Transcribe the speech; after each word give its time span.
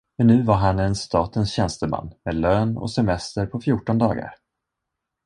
Men 0.17 0.27
nu 0.27 0.43
var 0.43 0.55
han 0.55 0.79
en 0.79 0.95
statens 0.95 1.51
tjänsteman 1.51 2.11
med 2.25 2.35
lön 2.35 2.77
och 2.77 2.91
semester 2.91 3.45
på 3.45 3.61
fjorton 3.61 3.97
dagar. 3.97 4.35